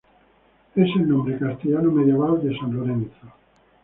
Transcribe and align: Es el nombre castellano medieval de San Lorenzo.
Es 0.73 0.95
el 0.95 1.07
nombre 1.07 1.37
castellano 1.37 1.91
medieval 1.91 2.41
de 2.43 2.57
San 2.57 2.73
Lorenzo. 2.73 3.31